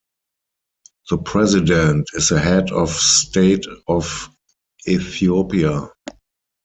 [1.11, 4.35] The President is the head of state of
[4.87, 5.91] Ethiopia.